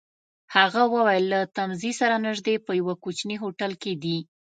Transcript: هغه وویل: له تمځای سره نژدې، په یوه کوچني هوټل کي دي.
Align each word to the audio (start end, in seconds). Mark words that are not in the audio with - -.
هغه 0.55 0.81
وویل: 0.93 1.25
له 1.33 1.39
تمځای 1.57 1.91
سره 2.01 2.15
نژدې، 2.27 2.55
په 2.65 2.71
یوه 2.79 2.93
کوچني 3.03 3.35
هوټل 3.43 3.71
کي 3.83 3.93
دي. 4.03 4.17